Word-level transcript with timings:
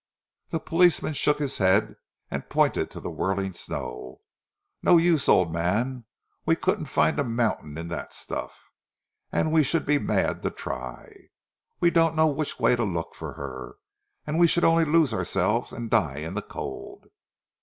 The 0.49 0.59
policeman 0.59 1.13
shook 1.13 1.37
his 1.37 1.59
head 1.59 1.95
and 2.31 2.49
pointed 2.49 2.89
to 2.89 2.99
the 2.99 3.11
whirling 3.11 3.53
snow. 3.53 4.21
"No 4.81 4.97
use, 4.97 5.29
old 5.29 5.53
man, 5.53 6.05
we 6.43 6.55
couldn't 6.55 6.87
find 6.87 7.19
a 7.19 7.23
mountain 7.23 7.77
in 7.77 7.87
that 7.89 8.11
stuff, 8.11 8.71
and 9.31 9.51
we 9.51 9.61
should 9.61 9.85
be 9.85 9.99
mad 9.99 10.41
to 10.41 10.49
try. 10.49 11.29
We 11.79 11.91
don't 11.91 12.15
know 12.15 12.25
which 12.25 12.59
way 12.59 12.75
to 12.75 12.83
look 12.83 13.13
for 13.13 13.33
her, 13.33 13.75
and 14.25 14.39
we 14.39 14.47
should 14.47 14.63
only 14.63 14.85
lose 14.85 15.13
ourselves 15.13 15.71
and 15.71 15.91
die 15.91 16.17
in 16.17 16.33
the 16.33 16.41
cold." 16.41 17.05